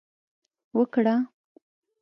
وکړه 0.75 1.15